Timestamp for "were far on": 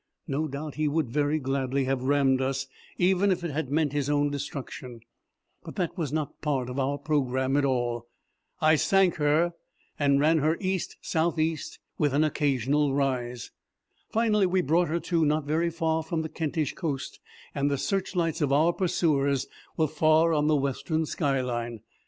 19.77-20.47